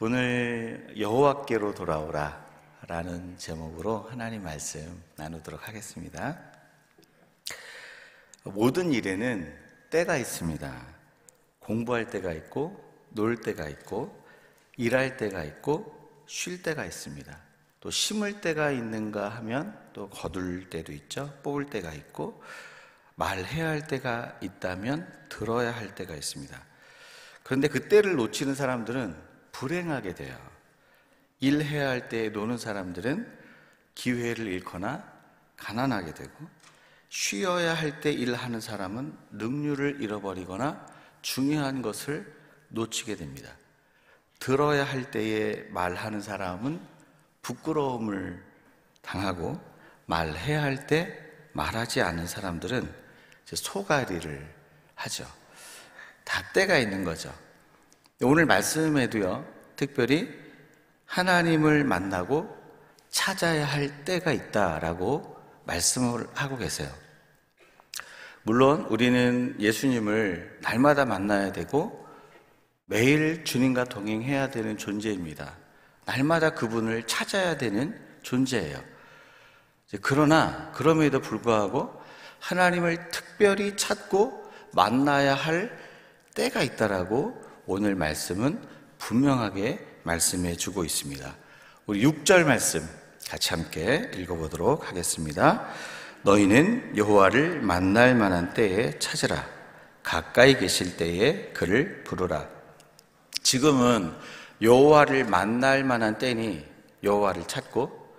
[0.00, 2.46] 오늘 여호와께로 돌아오라
[2.86, 6.38] 라는 제목으로 하나님 말씀 나누도록 하겠습니다.
[8.44, 9.52] 모든 일에는
[9.90, 10.86] 때가 있습니다.
[11.58, 14.24] 공부할 때가 있고 놀 때가 있고
[14.76, 17.36] 일할 때가 있고 쉴 때가 있습니다.
[17.80, 21.36] 또 심을 때가 있는가 하면 또 거둘 때도 있죠.
[21.42, 22.40] 뽑을 때가 있고
[23.16, 26.56] 말해야 할 때가 있다면 들어야 할 때가 있습니다.
[27.42, 29.27] 그런데 그 때를 놓치는 사람들은
[29.58, 30.38] 불행하게 돼요.
[31.40, 33.38] 일해야 할때 노는 사람들은
[33.96, 35.02] 기회를 잃거나
[35.56, 36.32] 가난하게 되고
[37.08, 40.86] 쉬어야 할 때 일하는 사람은 능률을 잃어버리거나
[41.22, 42.32] 중요한 것을
[42.68, 43.50] 놓치게 됩니다.
[44.38, 46.80] 들어야 할 때에 말하는 사람은
[47.42, 48.40] 부끄러움을
[49.02, 49.60] 당하고
[50.06, 51.18] 말해야 할 때
[51.52, 52.94] 말하지 않는 사람들은
[53.44, 54.54] 소가리를
[54.94, 55.26] 하죠.
[56.22, 57.34] 다 때가 있는 거죠.
[58.20, 59.46] 오늘 말씀에도요,
[59.76, 60.28] 특별히
[61.06, 62.52] 하나님을 만나고
[63.10, 66.90] 찾아야 할 때가 있다라고 말씀을 하고 계세요.
[68.42, 72.06] 물론 우리는 예수님을 날마다 만나야 되고
[72.86, 75.56] 매일 주님과 동행해야 되는 존재입니다.
[76.04, 78.82] 날마다 그분을 찾아야 되는 존재예요.
[80.02, 81.92] 그러나 그럼에도 불구하고
[82.40, 85.78] 하나님을 특별히 찾고 만나야 할
[86.34, 88.58] 때가 있다라고 오늘 말씀은
[88.96, 91.36] 분명하게 말씀해 주고 있습니다.
[91.84, 92.80] 우리 6절 말씀
[93.28, 95.68] 같이 함께 읽어보도록 하겠습니다.
[96.22, 99.46] 너희는 여호와를 만날 만한 때에 찾으라.
[100.02, 102.48] 가까이 계실 때에 그를 부르라.
[103.42, 104.14] 지금은
[104.62, 106.64] 여호와를 만날 만한 때니
[107.04, 108.14] 여호와를 찾고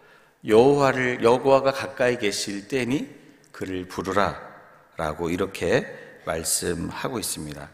[0.45, 3.09] 여호와를 여호와가 가까이 계실 때니
[3.51, 5.87] 그를 부르라라고 이렇게
[6.27, 7.67] 말씀하고 있습니다.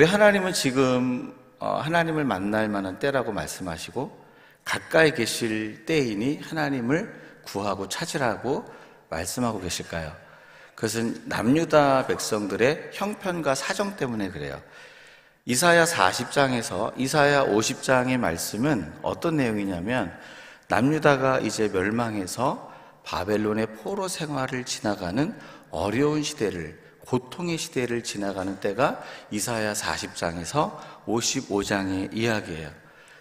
[0.00, 4.18] 왜 하나님은 지금 어, 하나님을 만날 만한 때라고 말씀하시고
[4.64, 8.64] 가까이 계실 때이니 하나님을 구하고 찾으라고
[9.10, 10.16] 말씀하고 계실까요?
[10.74, 14.62] 그것은 남유다 백성들의 형편과 사정 때문에 그래요.
[15.44, 20.18] 이사야 40장에서 이사야 50장의 말씀은 어떤 내용이냐면
[20.68, 22.72] 남유다가 이제 멸망해서
[23.04, 25.38] 바벨론의 포로 생활을 지나가는
[25.70, 32.70] 어려운 시대를 고통의 시대를 지나가는 때가 이사야 40장에서 55장의 이야기예요.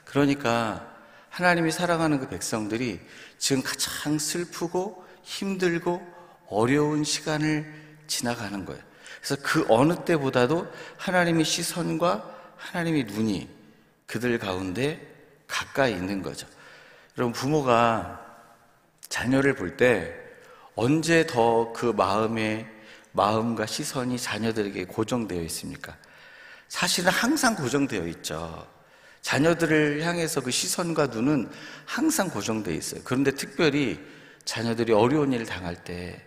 [0.06, 0.88] 그러니까
[1.30, 3.00] 하나님이 사랑하는 그 백성들이
[3.40, 6.06] 지금 가장 슬프고 힘들고
[6.50, 7.74] 어려운 시간을
[8.06, 8.80] 지나가는 거예요.
[9.22, 10.68] 그래서 그 어느 때보다도
[10.98, 13.50] 하나님의 시선과 하나님의 눈이
[14.06, 15.02] 그들 가운데
[15.48, 16.46] 가까이 있는 거죠.
[17.18, 18.24] 여러분, 부모가
[19.08, 20.14] 자녀를 볼 때
[20.76, 22.79] 언제 더 그 마음에
[23.14, 25.96] 마음과 시선이 자녀들에게 고정되어 있습니까?
[26.68, 28.68] 사실은 항상 고정되어 있죠.
[29.22, 31.50] 자녀들을 향해서 그 시선과 눈은
[31.86, 33.02] 항상 고정되어 있어요.
[33.04, 34.00] 그런데 특별히
[34.46, 36.26] 자녀들이 어려운 일을 당할 때,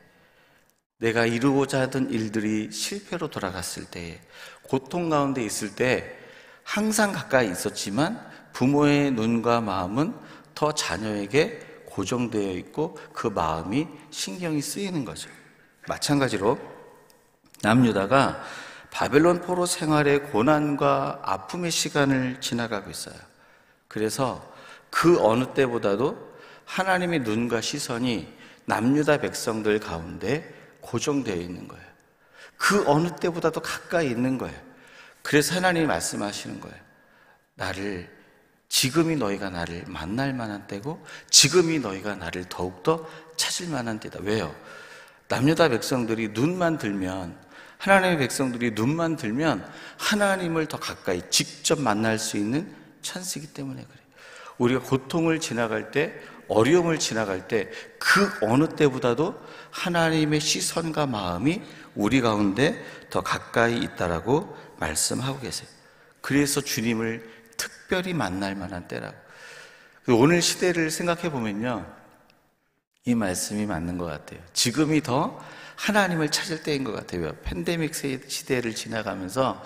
[0.98, 4.20] 내가 이루고자 하던 일들이 실패로 돌아갔을 때,
[4.62, 6.16] 고통 가운데 있을 때,
[6.64, 10.14] 항상 가까이 있었지만 부모의 눈과 마음은
[10.54, 15.28] 더 자녀에게 고정되어 있고 그 마음이 신경이 쓰이는 거죠.
[15.88, 16.58] 마찬가지로
[17.62, 18.42] 남유다가
[18.90, 23.14] 바벨론 포로 생활의 고난과 아픔의 시간을 지나가고 있어요.
[23.88, 24.52] 그래서
[24.90, 26.32] 그 어느 때보다도
[26.66, 28.32] 하나님의 눈과 시선이
[28.66, 31.84] 남유다 백성들 가운데 고정되어 있는 거예요.
[32.56, 34.58] 그 어느 때보다도 가까이 있는 거예요.
[35.22, 36.76] 그래서 하나님이 말씀하시는 거예요.
[37.54, 38.10] 나를
[38.68, 44.20] 지금이 너희가 나를 만날 만한 때고 지금이 너희가 나를 더욱더 찾을 만한 때다.
[44.22, 44.54] 왜요?
[45.32, 47.34] 남유다 백성들이 눈만 들면
[47.78, 49.66] 하나님의 백성들이 눈만 들면
[49.96, 52.70] 하나님을 더 가까이 직접 만날 수 있는
[53.00, 54.02] 찬스이기 때문에 그래요.
[54.58, 56.12] 우리가 고통을 지나갈 때,
[56.48, 61.62] 어려움을 지나갈 때, 그 어느 때보다도 하나님의 시선과 마음이
[61.94, 65.66] 우리 가운데 더 가까이 있다라고 말씀하고 계세요.
[66.20, 67.26] 그래서 주님을
[67.56, 69.16] 특별히 만날 만한 때라고.
[70.08, 72.01] 오늘 시대를 생각해 보면요.
[73.04, 74.38] 이 말씀이 맞는 것 같아요.
[74.52, 75.38] 지금이 더
[75.76, 77.32] 하나님을 찾을 때인 것 같아요.
[77.42, 79.62] 팬데믹 시대를 지나가면서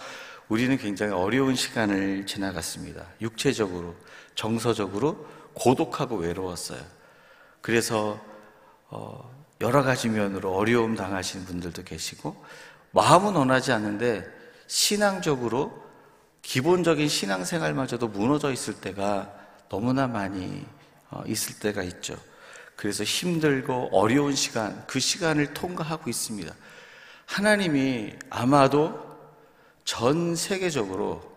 [0.48, 3.04] 우리는 굉장히 어려운 시간을 지나갔습니다.
[3.20, 3.94] 육체적으로,
[4.34, 6.80] 정서적으로 고독하고 외로웠어요.
[7.60, 8.18] 그래서
[8.88, 9.30] 어,
[9.60, 12.42] 여러 가지 면으로 어려움 당하시는 분들도 계시고
[12.92, 14.24] 마음은 원하지 않는데
[14.66, 15.84] 신앙적으로
[16.42, 19.32] 기본적인 신앙생활마저도 무너져 있을 때가
[19.68, 20.64] 너무나 많이
[21.10, 22.16] 어, 있을 때가 있죠.
[22.76, 26.54] 그래서 힘들고 어려운 시간, 그 시간을 통과하고 있습니다.
[27.24, 29.04] 하나님이 아마도
[29.84, 31.34] 전 세계적으로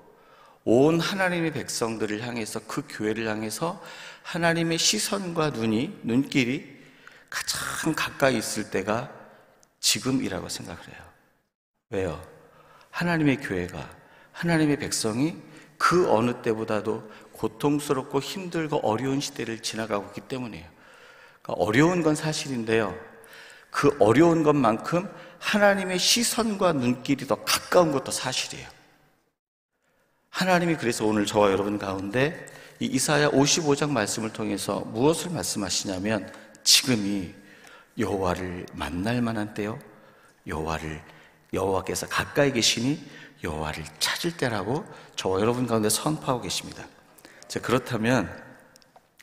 [0.65, 3.81] 온 하나님의 백성들을 향해서 그 교회를 향해서
[4.23, 6.77] 하나님의 시선과 눈이 눈길이
[7.29, 9.09] 가장 가까이 있을 때가
[9.79, 11.03] 지금이라고 생각을 해요.
[11.89, 12.27] 왜요?
[12.91, 13.89] 하나님의 교회가
[14.33, 15.37] 하나님의 백성이
[15.77, 20.78] 그 어느 때보다도 고통스럽고 힘들고 어려운 시대를 지나가고 있기 때문이에요.
[21.57, 22.95] 어려운 건 사실인데요.
[23.69, 25.09] 그 어려운 것만큼
[25.39, 28.67] 하나님의 시선과 눈길이 더 가까운 것도 사실이에요.
[30.29, 32.45] 하나님이 그래서 오늘 저와 여러분 가운데
[32.79, 36.31] 이 이사야 55장 말씀을 통해서 무엇을 말씀하시냐면
[36.63, 37.33] 지금이
[37.97, 39.79] 여호와를 만날 만한 때요.
[40.47, 41.01] 여호와를
[41.53, 43.03] 여호와께서 가까이 계시니
[43.43, 44.85] 여호와를 찾을 때라고
[45.15, 46.85] 저와 여러분 가운데 선포하고 계십니다.
[47.47, 48.29] 자, 그렇다면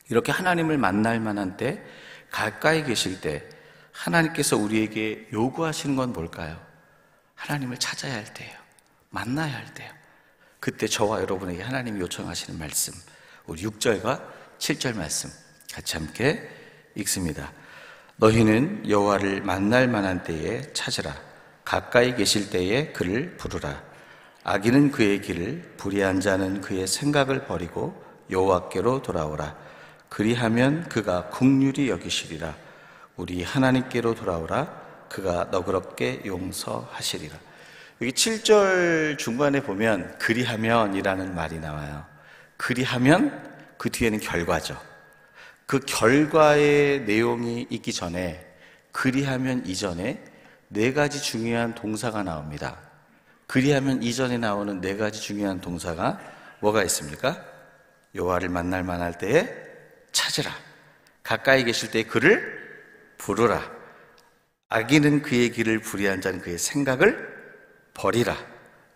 [0.09, 1.83] 이렇게 하나님을 만날 만한 때
[2.31, 3.43] 가까이 계실 때
[3.91, 6.59] 하나님께서 우리에게 요구하시는 건 뭘까요?
[7.35, 8.55] 하나님을 찾아야 할 때예요.
[9.09, 9.91] 만나야 할 때요.
[10.59, 12.93] 그때 저와 여러분에게 하나님이 요청하시는 말씀,
[13.45, 14.21] 우리 6절과
[14.59, 15.29] 7절 말씀
[15.73, 16.49] 같이 함께
[16.95, 17.51] 읽습니다.
[18.17, 21.15] 너희는 여호와를 만날 만한 때에 찾으라.
[21.63, 23.83] 가까이 계실 때에 그를 부르라.
[24.43, 28.01] 악인은 그의 길을, 불의한 자는 그의 생각을 버리고
[28.31, 29.55] 여호와께로 돌아오라.
[30.09, 32.55] 그리하면 그가 국률이 여기시리라.
[33.15, 34.87] 우리 하나님께로 돌아오라.
[35.09, 37.37] 그가 너그럽게 용서하시리라.
[38.01, 42.05] 여기 7절 중간에 보면 그리하면이라는 말이 나와요.
[42.57, 44.79] 그리하면 그 뒤에는 결과죠.
[45.65, 48.45] 그 결과의 내용이 있기 전에
[48.91, 50.23] 그리하면 이전에
[50.69, 52.77] 네 가지 중요한 동사가 나옵니다.
[53.47, 56.19] 그리하면 이전에 나오는 네 가지 중요한 동사가
[56.59, 57.43] 뭐가 있습니까?
[58.15, 59.66] 여호와를 만날 만할 때에
[60.11, 60.51] 찾으라.
[61.23, 62.57] 가까이 계실 때 그를
[63.17, 63.69] 부르라.
[64.69, 67.35] 악인은 그의 길을 불의한 자는 그의 생각을
[67.93, 68.35] 버리라.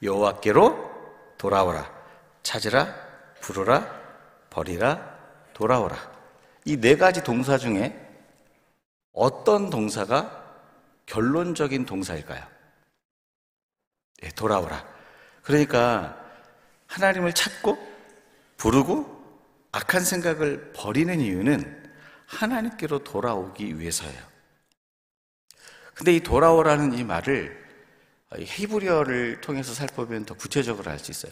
[0.03, 1.91] 여호와께로 돌아오라.
[2.43, 2.93] 찾으라,
[3.41, 4.01] 부르라,
[4.49, 5.17] 버리라,
[5.53, 5.95] 돌아오라.
[6.65, 7.97] 이 네 가지 동사 중에
[9.13, 10.39] 어떤 동사가
[11.05, 12.43] 결론적인 동사일까요?
[14.21, 14.85] 네, 돌아오라.
[15.43, 16.17] 그러니까
[16.87, 17.77] 하나님을 찾고
[18.57, 19.20] 부르고
[19.71, 21.91] 악한 생각을 버리는 이유는
[22.25, 24.31] 하나님께로 돌아오기 위해서예요.
[25.93, 27.61] 근데 이 돌아오라는 이 말을
[28.37, 31.31] 히브리어를 통해서 살펴보면 더 구체적으로 알 수 있어요.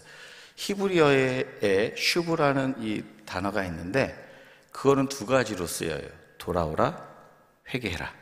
[0.56, 4.14] 히브리어에 슈브라는 이 단어가 있는데
[4.72, 6.06] 그거는 두 가지로 쓰여요.
[6.38, 7.08] 돌아오라,
[7.74, 8.14] 회개해라.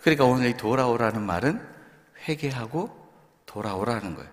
[0.00, 1.64] 그러니까 오늘 이 돌아오라는 말은
[2.28, 3.04] 회개하고
[3.46, 4.30] 돌아오라는 거예요.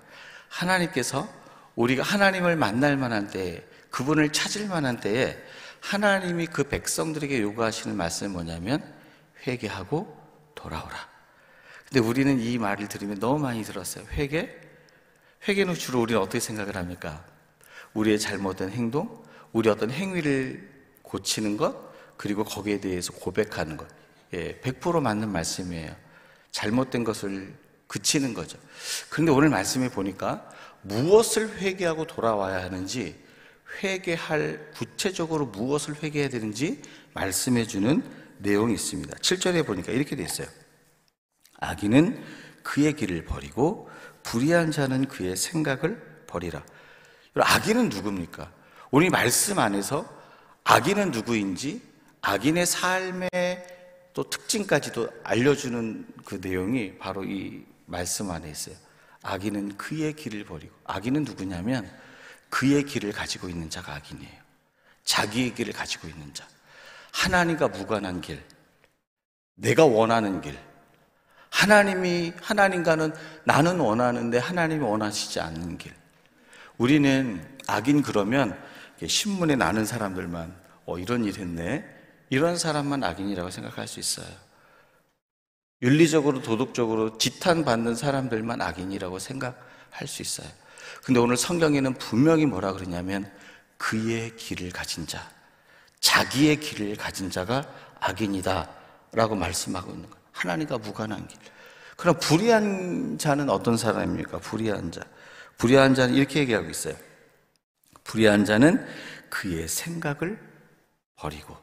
[0.49, 1.29] 하나님께서
[1.75, 5.37] 우리가 하나님을 만날 만한 때에 그분을 찾을 만한 때에
[5.81, 8.81] 하나님이 그 백성들에게 요구하시는 말씀은 뭐냐면
[9.45, 10.17] 회개하고
[10.55, 11.09] 돌아오라.
[11.87, 14.05] 근데 우리는 이 말을 들으면 너무 많이 들었어요.
[14.11, 14.49] 회개?
[15.47, 17.25] 회개는 주로 우리는 어떻게 생각을 합니까?
[17.93, 20.69] 우리의 잘못된 행동, 우리 어떤 행위를
[21.01, 23.87] 고치는 것, 그리고 거기에 대해서 고백하는 것.
[24.33, 25.93] 예, 100% 맞는 말씀이에요.
[26.51, 27.53] 잘못된 것을
[27.87, 28.57] 그치는 거죠.
[29.09, 30.49] 그런데 오늘 말씀에 보니까
[30.83, 33.21] 무엇을 회개하고 돌아와야 하는지,
[33.81, 36.81] 회개할, 구체적으로 무엇을 회개해야 되는지
[37.13, 38.03] 말씀해 주는
[38.39, 39.17] 내용이 있습니다.
[39.17, 40.47] 7절에 보니까 이렇게 돼 있어요.
[41.59, 42.23] 악인은
[42.63, 43.89] 그의 길을 버리고
[44.23, 46.63] 불의한 자는 그의 생각을 버리라.
[47.35, 48.51] 악인은 누굽니까?
[48.91, 50.07] 우리 말씀 안에서
[50.63, 51.81] 악인은 누구인지
[52.21, 53.29] 악인의 삶의
[54.13, 58.75] 또 특징까지도 알려주는 그 내용이 바로 이 말씀 안에 있어요.
[59.23, 61.89] 악인은 그의 길을 버리고 악인은 누구냐면
[62.51, 64.41] 그의 길을 가지고 있는 자가 악인이에요.
[65.05, 66.47] 자기의 길을 가지고 있는 자.
[67.13, 68.43] 하나님과 무관한 길.
[69.55, 70.59] 내가 원하는 길.
[71.49, 73.13] 하나님이 하나님과는
[73.45, 75.93] 나는 원하는데 하나님이 원하시지 않는 길.
[76.77, 78.61] 우리는 악인 그러면
[79.05, 80.55] 신문에 나는 사람들만
[80.85, 81.85] 어, 이런 일 했네.
[82.29, 84.27] 이런 사람만 악인이라고 생각할 수 있어요.
[85.81, 90.47] 윤리적으로 도덕적으로 지탄받는 사람들만 악인이라고 생각할 수 있어요.
[91.03, 93.29] 근데 오늘 성경에는 분명히 뭐라 그러냐면
[93.77, 95.27] 그의 길을 가진 자,
[95.99, 97.63] 자기의 길을 가진 자가
[97.99, 98.69] 악인이다
[99.13, 100.21] 라고 말씀하고 있는 거예요.
[100.31, 101.39] 하나님과 무관한 길.
[101.97, 104.39] 그럼 불의한 자는 어떤 사람입니까?
[104.39, 105.01] 불의한 자.
[105.57, 106.95] 불의한 자는 이렇게 얘기하고 있어요.
[108.03, 108.85] 불의한 자는
[109.29, 110.39] 그의 생각을
[111.15, 111.55] 버리고.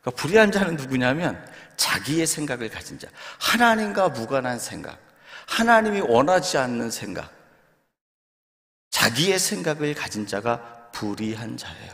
[0.00, 1.44] 그러니까 불의한 자는 누구냐면
[1.76, 3.08] 자기의 생각을 가진 자.
[3.38, 4.98] 하나님과 무관한 생각.
[5.46, 7.35] 하나님이 원하지 않는 생각.
[9.06, 11.92] 자기의 생각을 가진 자가 불의한 자예요.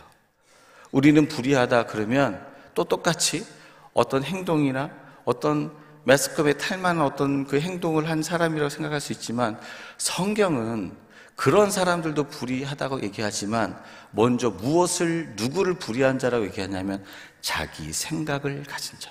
[0.92, 2.42] 우리는 불의하다 그러면
[2.74, 3.46] 또 똑같이
[3.92, 4.90] 어떤 행동이나
[5.26, 9.60] 어떤 매스컴에 탈만한 어떤 그 행동을 한 사람이라고 생각할 수 있지만
[9.98, 10.96] 성경은
[11.36, 13.78] 그런 사람들도 불의하다고 얘기하지만
[14.10, 17.04] 먼저 무엇을 누구를 불의한 자라고 얘기하냐면
[17.42, 19.10] 자기 생각을 가진 자.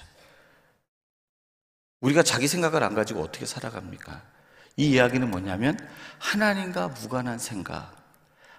[2.00, 4.31] 우리가 자기 생각을 안 가지고 어떻게 살아갑니까?
[4.78, 5.78] 이 이야기는 뭐냐면
[6.20, 7.96] 하나님과 무관한 생각,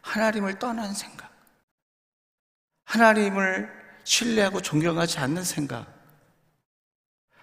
[0.03, 1.31] 하나님을 떠난 생각,
[2.85, 3.71] 하나님을
[4.05, 5.87] 신뢰하고 존경하지 않는 생각,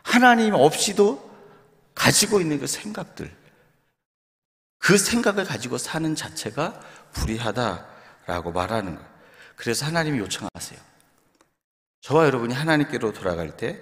[0.04, 1.30] 하나님 없이도
[1.96, 3.36] 가지고 있는 그 생각들,
[4.78, 6.80] 그 생각을 가지고 사는 자체가
[7.14, 9.10] 불의하다라고 말하는 거예요.
[9.56, 10.80] 그래서 하나님이 요청하세요.
[12.02, 13.82] 저와 여러분이 하나님께로 돌아갈 때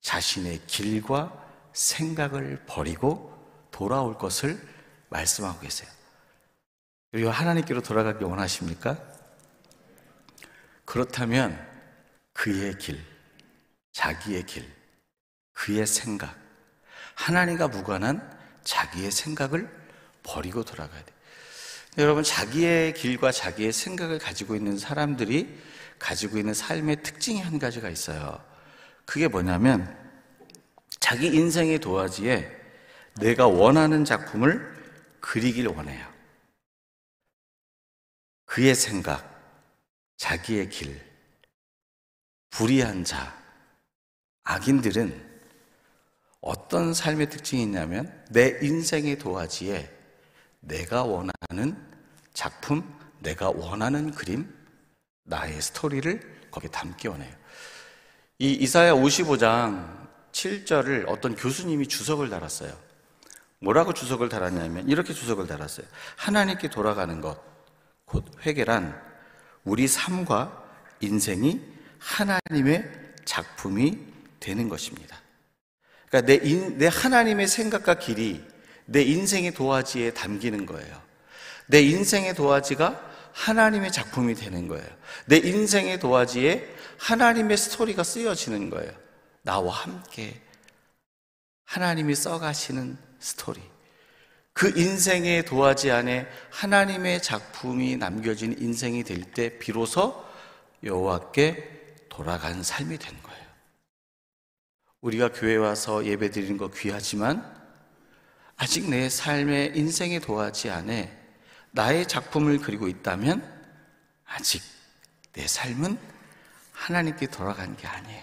[0.00, 1.32] 자신의 길과
[1.72, 3.33] 생각을 버리고
[3.74, 4.56] 돌아올 것을
[5.08, 5.90] 말씀하고 계세요.
[7.10, 8.96] 그리고 하나님께로 돌아가기 원하십니까?
[10.84, 11.60] 그렇다면
[12.32, 13.04] 그의 길,
[13.92, 14.72] 자기의 길,
[15.54, 16.36] 그의 생각,
[17.16, 19.68] 하나님과 무관한 자기의 생각을
[20.22, 21.12] 버리고 돌아가야 돼.
[21.98, 25.60] 여러분, 자기의 길과 자기의 생각을 가지고 있는 사람들이
[25.98, 28.40] 가지고 있는 삶의 특징이 한 가지가 있어요.
[29.04, 29.96] 그게 뭐냐면,
[31.00, 32.63] 자기 인생의 도화지에
[33.20, 34.74] 내가 원하는 작품을
[35.20, 36.06] 그리길 원해요.
[38.46, 39.34] 그의 생각,
[40.16, 41.00] 자기의 길,
[42.50, 43.36] 불의한 자,
[44.44, 45.34] 악인들은
[46.40, 49.90] 어떤 삶의 특징이 있냐면 내 인생의 도화지에
[50.60, 51.76] 내가 원하는
[52.32, 54.54] 작품, 내가 원하는 그림,
[55.24, 57.34] 나의 스토리를 거기에 담기 원해요.
[58.38, 62.93] 이 이사야 55장 7절을 어떤 교수님이 주석을 달았어요.
[63.64, 65.86] 뭐라고 주석을 달았냐면 이렇게 주석을 달았어요.
[66.16, 67.40] 하나님께 돌아가는 것,
[68.04, 69.00] 곧 회개란
[69.64, 70.62] 우리 삶과
[71.00, 71.60] 인생이
[71.98, 72.90] 하나님의
[73.24, 73.98] 작품이
[74.38, 75.18] 되는 것입니다.
[76.08, 78.44] 그러니까 내, 인, 내 하나님의 생각과 길이
[78.84, 81.02] 내 인생의 도화지에 담기는 거예요.
[81.66, 84.86] 내 인생의 도화지가 하나님의 작품이 되는 거예요.
[85.26, 86.68] 내 인생의 도화지에
[86.98, 88.92] 하나님의 스토리가 쓰여지는 거예요.
[89.42, 90.40] 나와 함께
[91.64, 93.58] 하나님이 써가시는 스토리.
[94.52, 100.22] 그 인생의 도화지 안에 하나님의 작품이 남겨진 인생이 될 때 비로소
[100.82, 103.44] 여호와께 돌아간 삶이 된 거예요.
[105.00, 107.52] 우리가 교회 와서 예배 드리는 거 귀하지만
[108.56, 111.18] 아직 내 삶의 인생의 도화지 안에
[111.72, 113.42] 나의 작품을 그리고 있다면
[114.26, 114.62] 아직
[115.32, 115.98] 내 삶은
[116.72, 118.22] 하나님께 돌아간 게 아니에요.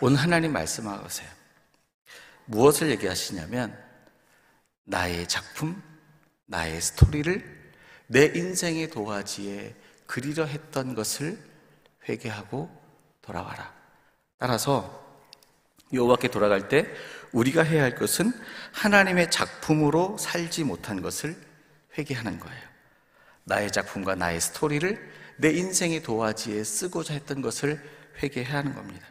[0.00, 1.37] 오늘 하나님 말씀하세요.
[2.48, 3.78] 무엇을 얘기하시냐면
[4.84, 5.80] 나의 작품,
[6.46, 7.72] 나의 스토리를
[8.06, 9.74] 내 인생의 도화지에
[10.06, 11.38] 그리려 했던 것을
[12.08, 12.70] 회개하고
[13.20, 13.74] 돌아와라.
[14.38, 15.06] 따라서
[15.92, 16.86] 여호와께 돌아갈 때
[17.32, 18.32] 우리가 해야 할 것은
[18.72, 21.36] 하나님의 작품으로 살지 못한 것을
[21.98, 22.68] 회개하는 거예요.
[23.44, 27.82] 나의 작품과 나의 스토리를 내 인생의 도화지에 쓰고자 했던 것을
[28.22, 29.06] 회개해야 하는 겁니다.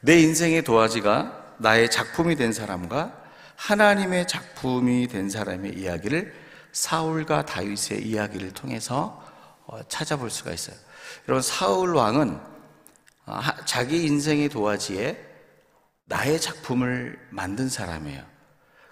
[0.00, 3.12] 내 인생의 도화지가 나의 작품이 된 사람과
[3.56, 6.34] 하나님의 작품이 된 사람의 이야기를
[6.72, 9.24] 사울과 다윗의 이야기를 통해서
[9.66, 10.76] 어, 찾아볼 수가 있어요.
[11.28, 12.40] 여러분 사울 왕은
[13.26, 15.24] 어, 자기 인생의 도화지에
[16.04, 18.24] 나의 작품을 만든 사람이에요.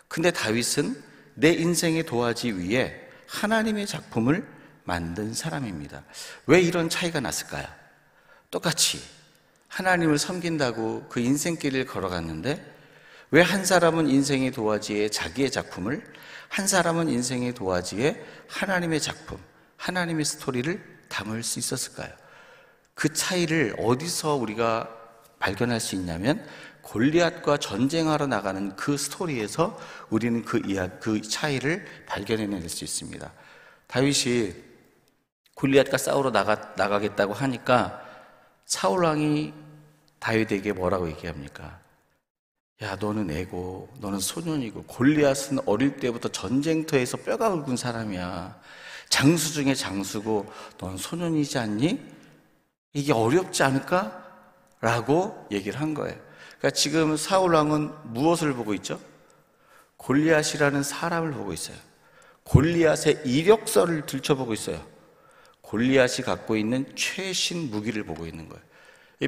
[0.09, 1.03] 근데 다윗은
[1.35, 4.47] 내 인생의 도화지 위에 하나님의 작품을
[4.85, 6.05] 만든 사람입니다.
[6.47, 7.67] 왜 이런 차이가 났을까요?
[8.51, 9.03] 똑같이
[9.77, 12.75] 하나님을 섬긴다고 그 인생길을 걸어갔는데
[13.31, 16.03] 왜 한 사람은 인생의 도화지에 자기의 작품을,
[16.49, 19.39] 한 사람은 인생의 도화지에 하나님의 작품,
[19.77, 20.81] 하나님의 스토리를
[21.11, 22.11] 담을 수 있었을까요?
[22.95, 24.89] 그 차이를 어디서 우리가
[25.41, 26.47] 발견할 수 있냐면
[26.81, 29.79] 골리앗과 전쟁하러 나가는 그 스토리에서
[30.09, 33.31] 우리는 그 이야 그 차이를 발견해낼 수 있습니다.
[33.89, 34.55] 다윗이
[35.55, 38.01] 골리앗과 싸우러 나가 나가겠다고 하니까
[38.65, 39.66] 사울 왕이
[40.27, 41.79] 다윗에게 뭐라고 얘기합니까?
[42.83, 48.61] 야, 너는 애고, 너는 소년이고, 골리앗은 어릴 때부터 전쟁터에서 뼈가 굵은 사람이야.
[49.09, 52.01] 장수 중에 장수고, 넌 소년이지 않니?
[52.93, 54.25] 이게 어렵지 않을까?
[54.81, 56.19] 라고 얘기를 한 거예요.
[56.59, 59.01] 그러니까 지금 사울왕은 무엇을 보고 있죠?
[59.97, 61.77] 골리앗이라는 사람을 보고 있어요.
[62.43, 64.85] 골리앗의 이력서를 들춰보고 있어요.
[65.61, 68.66] 골리앗이 갖고 있는 최신 무기를 보고 있는 거예요.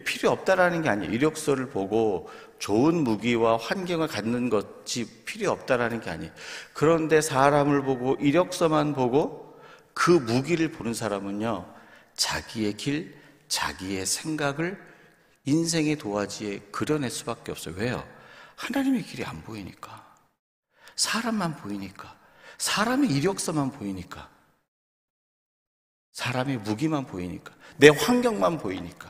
[0.05, 1.13] 필요 없다라는 게 아니에요.
[1.13, 2.29] 이력서를 보고
[2.59, 6.33] 좋은 무기와 환경을 갖는 것이 필요 없다라는 게 아니에요.
[6.75, 9.59] 그런데 사람을 보고 이력서만 보고
[9.95, 11.75] 그 무기를 보는 사람은요,
[12.15, 13.17] 자기의 길,
[13.49, 14.81] 자기의 생각을
[15.45, 17.75] 인생의 도화지에 그려낼 수밖에 없어요.
[17.77, 18.07] 왜요?
[18.57, 20.07] 하나님의 길이 안 보이니까.
[20.95, 22.17] 사람만 보이니까.
[22.59, 24.29] 사람의 이력서만 보이니까.
[26.13, 27.55] 사람의 무기만 보이니까.
[27.77, 29.08] 내 환경만 보이니까.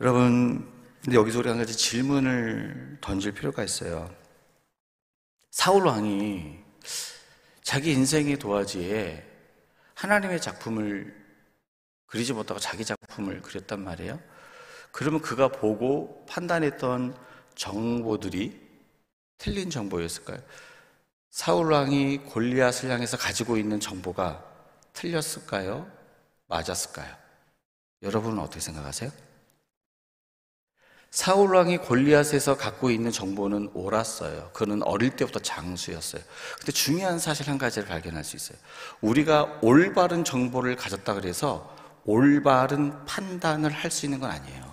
[0.00, 0.66] 여러분,
[1.04, 4.10] 근데 여기서 우리 한 가지 질문을 던질 필요가 있어요.
[5.50, 6.58] 사울 왕이
[7.62, 9.26] 자기 인생의 도화지에
[9.94, 11.14] 하나님의 작품을
[12.06, 14.18] 그리지 못하고 자기 작품을 그렸단 말이에요.
[14.90, 17.14] 그러면 그가 보고 판단했던
[17.54, 18.58] 정보들이
[19.36, 20.38] 틀린 정보였을까요?
[21.30, 24.44] 사울 왕이 골리앗을 향해서 가지고 있는 정보가
[24.94, 25.90] 틀렸을까요?
[26.46, 27.14] 맞았을까요?
[28.02, 29.29] 여러분은 어떻게 생각하세요?
[31.10, 34.50] 사울 왕이 골리앗에서 갖고 있는 정보는 옳았어요.
[34.52, 36.22] 그는 어릴 때부터 장수였어요.
[36.58, 38.56] 근데 중요한 사실 한 가지를 발견할 수 있어요.
[39.00, 44.72] 우리가 올바른 정보를 가졌다 그래서 올바른 판단을 할 수 있는 건 아니에요.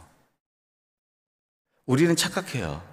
[1.87, 2.83] 우리는 착각해요.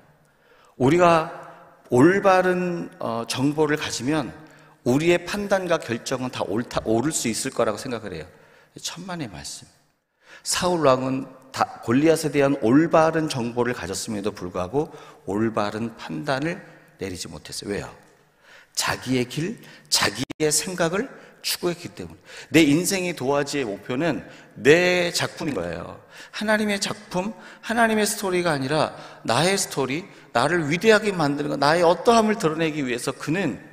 [0.77, 1.43] 우리가
[1.91, 4.33] 올바른 어, 정보를 가지면
[4.85, 8.27] 우리의 판단과 결정은 다 옳다, 옳을 수 있을 거라고 생각을 해요.
[8.81, 9.69] 천만의 말씀.
[10.43, 14.93] 사울 왕은 다 골리앗에 대한 올바른 정보를 가졌음에도 불구하고
[15.25, 16.61] 올바른 판단을
[16.99, 17.71] 내리지 못했어요.
[17.71, 17.97] 왜요?
[18.75, 21.09] 자기의 길, 자기의 생각을
[21.43, 22.19] 추구했기 때문에.
[22.49, 26.03] 내 인생의 도화지의 목표는 내 작품인 거예요.
[26.33, 33.13] 하나님의 작품, 하나님의 스토리가 아니라 나의 스토리, 나를 위대하게 만드는 것, 나의 어떠함을 드러내기 위해서
[33.13, 33.65] 그는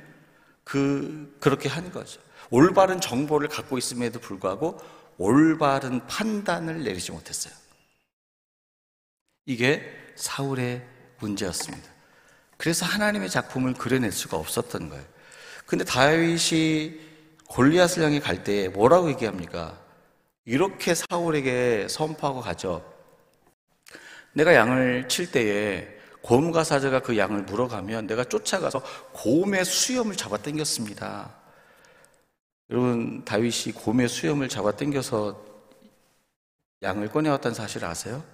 [0.62, 2.20] 그, 그렇게 한 거죠.
[2.48, 4.78] 올바른 정보를 갖고 있음에도 불구하고
[5.18, 7.61] 올바른 판단을 내리지 못했어요.
[9.46, 9.82] 이게
[10.14, 10.82] 사울의
[11.18, 11.90] 문제였습니다.
[12.56, 15.04] 그래서 하나님의 작품을 그려낼 수가 없었던 거예요.
[15.66, 17.00] 근데 다윗이
[17.48, 19.80] 골리앗을 향해 갈 때 뭐라고 얘기합니까?
[20.44, 22.84] 이렇게 사울에게 선포하고 가죠.
[24.32, 25.88] 내가 양을 칠 때에
[26.22, 28.82] 곰과 사자가 그 양을 물어가면 내가 쫓아가서
[29.12, 31.34] 곰의 수염을 잡아 당겼습니다.
[32.70, 35.44] 여러분 다윗이 곰의 수염을 잡아 당겨서
[36.82, 38.24] 양을 꺼내왔다는 사실 아세요?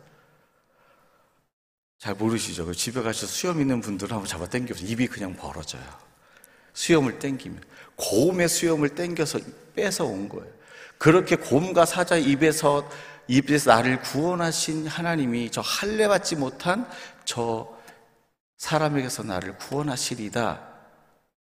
[1.98, 2.66] 잘 모르시죠?
[2.66, 5.82] 그 집에 가셔서 수염 있는 분들은 한번 잡아 당겨서 입이 그냥 벌어져요.
[6.72, 7.60] 수염을 땡기면
[7.96, 9.40] 곰의 수염을 땡겨서
[9.74, 10.46] 뺏어 온 거예요.
[10.96, 12.88] 그렇게 곰과 사자 입에서
[13.26, 16.88] 입에서 나를 구원하신 하나님이 저 할례 받지 못한
[17.24, 17.76] 저
[18.56, 20.66] 사람에게서 나를 구원하시리다.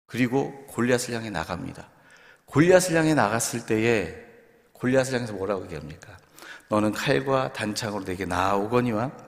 [0.07, 1.87] 그리고 골리앗을 향해 나갑니다.
[2.45, 4.15] 골리앗을 향해 나갔을 때에
[4.73, 6.17] 골리앗을 향해서 뭐라고 얘기합니까?
[6.69, 9.24] 너는 칼과 단창으로 내게 나아오거니와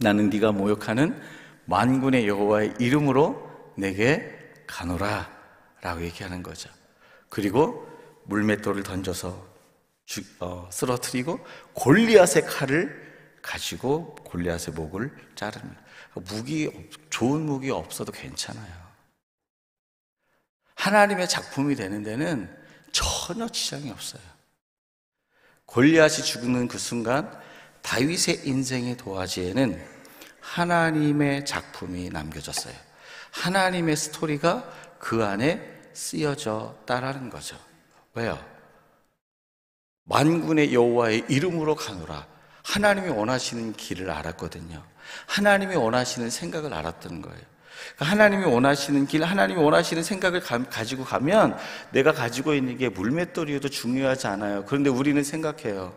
[0.00, 1.20] 나는 네가 모욕하는
[1.66, 4.36] 만군의 여호와의 이름으로 내게
[4.66, 5.30] 가노라
[5.82, 6.70] 라고 얘기하는 거죠.
[7.28, 7.86] 그리고
[8.24, 9.48] 물맷돌을 던져서
[10.06, 11.38] 주, 어, 쓰러뜨리고
[11.74, 13.10] 골리앗의 칼을
[13.42, 15.80] 가지고 골리앗의 목을 자릅니다.
[16.14, 16.70] 무기
[17.10, 18.90] 좋은 무기 없어도 괜찮아요.
[20.74, 22.54] 하나님의 작품이 되는 데는
[22.90, 24.22] 전혀 지장이 없어요.
[25.66, 27.38] 골리앗이 죽는 그 순간
[27.82, 29.80] 다윗의 인생의 도화지에는
[30.40, 32.74] 하나님의 작품이 남겨졌어요.
[33.30, 35.60] 하나님의 스토리가 그 안에
[35.92, 37.56] 쓰여졌다라는 거죠.
[38.14, 38.38] 왜요?
[40.04, 42.26] 만군의 여호와의 이름으로 가노라.
[42.64, 44.82] 하나님이 원하시는 길을 알았거든요.
[45.26, 47.40] 하나님이 원하시는 생각을 알았던 거예요.
[47.94, 51.56] 그러니까 하나님이 원하시는 길, 하나님이 원하시는 생각을 가, 지고 가면
[51.92, 54.64] 내가 가지고 있는 게 물맷돌이어도 중요하지 않아요.
[54.66, 55.94] 그런데 우리는 생각해요.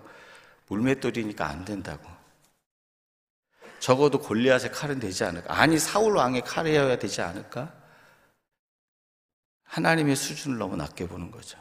[0.67, 2.09] 물맷돌이니까 안 된다고.
[3.79, 5.59] 적어도 골리앗의 칼은 되지 않을까?
[5.59, 7.73] 아니 사울 왕의 칼이어야 되지 않을까?
[9.63, 11.57] 하나님의 수준을 너무 낮게 보는 거죠.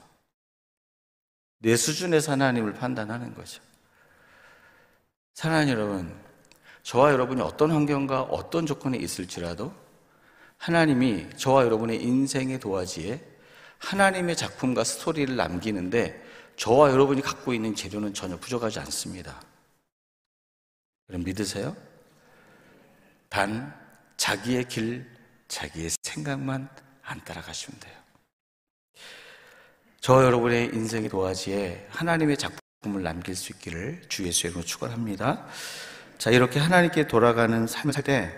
[1.59, 3.63] 내 수준에서 하나님을 판단하는 거죠.
[5.35, 6.15] 사랑하는 여러분,
[6.83, 9.75] 저와 여러분이 어떤 환경과 어떤 조건에 있을지라도
[10.59, 13.21] 하나님이 저와 여러분의 인생의 도화지에
[13.79, 16.23] 하나님의 작품과 스토리를 남기는데
[16.57, 19.41] 저와 여러분이 갖고 있는 재료는 전혀 부족하지 않습니다.
[21.07, 21.77] 그럼 믿으세요?
[23.29, 23.75] 단
[24.17, 25.11] 자기의 길,
[25.49, 26.69] 자기의 생각만
[27.03, 27.95] 안 따라가시면 돼요.
[30.01, 35.47] 저 여러분의 인생의 도화지에 하나님의 작품을 남길 수 있기를 주 예수의 이름으로 축원합니다.
[36.19, 38.33] 자, 이렇게 하나님께 돌아가는 삶을 살 때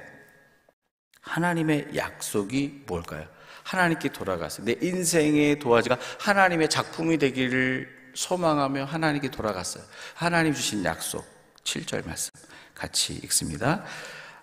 [1.25, 3.27] 하나님의 약속이 뭘까요?
[3.63, 9.85] 하나님께 돌아가서 내 인생의 도화지가 하나님의 작품이 되기를 소망하며 하나님께 돌아갔어요.
[10.15, 11.25] 하나님 주신 약속
[11.65, 12.33] 7절 말씀
[12.75, 13.85] 같이 읽습니다.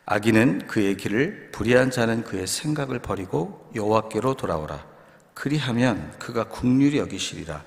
[0.06, 4.86] 아기는 그의 길을 불의한 자는 그의 생각을 버리고 여호와께로 돌아오라.
[5.34, 7.64] 그리하면 그가 국률이 여기시리라.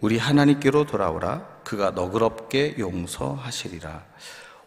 [0.00, 1.60] 우리 하나님께로 돌아오라.
[1.64, 4.04] 그가 너그럽게 용서하시리라.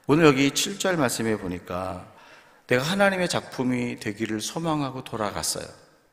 [0.05, 2.05] 오늘 여기 7절 말씀에 보니까
[2.67, 5.65] 내가 하나님의 작품이 되기를 소망하고 돌아갔어요.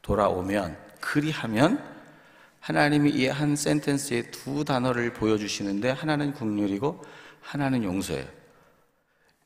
[0.03, 2.00] 돌아오면 그리하면
[2.61, 7.03] 하나님이 이 한 센텐스에 두 단어를 보여주시는데 하나는 국률이고
[7.41, 8.27] 하나는 용서예요.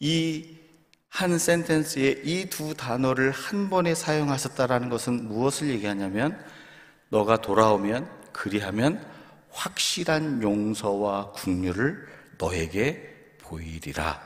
[0.00, 0.64] 이
[1.14, 6.36] 한 센텐스에 이 두 단어를 한 번에 사용하셨다라는 것은 무엇을 얘기하냐면
[7.08, 9.00] 너가 돌아오면 그리하면
[9.50, 14.20] 확실한 용서와 국률을 너에게 보이리라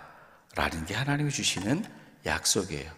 [0.54, 1.84] 라는 게 하나님이 주시는
[2.24, 2.90] 약속이에요.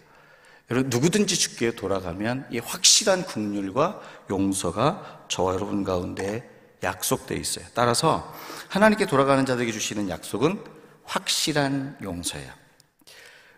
[0.69, 3.99] 여러분 누구든지 죽게 돌아가면 이 확실한 국률과
[4.29, 6.47] 용서가 저와 여러분 가운데
[6.83, 7.65] 약속되어 있어요.
[7.73, 8.33] 따라서
[8.67, 10.61] 하나님께 돌아가는 자들에게 주시는 약속은
[11.05, 12.51] 확실한 용서예요.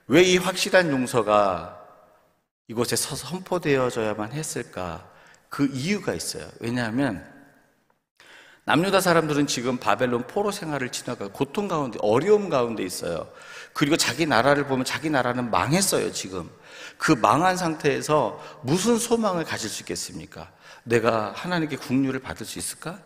[0.08, 1.80] 왜 이 확실한 용서가
[2.68, 5.10] 이곳에 선포되어져야만 했을까?
[5.50, 6.48] 그 이유가 있어요.
[6.60, 7.28] 왜냐하면
[8.66, 13.30] 남유다 사람들은 지금 바벨론 포로 생활을 지나가 고통 가운데 어려움 가운데 있어요.
[13.74, 16.50] 그리고 자기 나라를 보면 자기 나라는 망했어요, 지금.
[16.98, 20.50] 그 망한 상태에서 무슨 소망을 가질 수 있겠습니까?
[20.84, 23.00] 내가 하나님께 국류를 받을 수 있을까?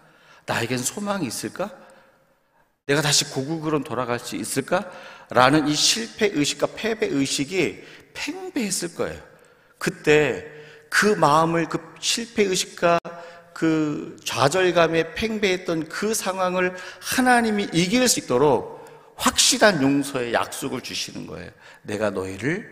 [0.46, 1.72] 나에겐 소망이 있을까?
[2.86, 4.90] 내가 다시 고국으로 돌아갈 수 있을까?
[5.30, 9.20] 라는 이 실패 의식과 패배 의식이 팽배했을 거예요.
[9.80, 10.46] 그때
[10.90, 13.00] 그 마음을 그 실패 의식과
[13.58, 21.50] 그 좌절감에 팽배했던 그 상황을 하나님이 이길 수 있도록 확실한 용서의 약속을 주시는 거예요.
[21.82, 22.72] 내가 너희를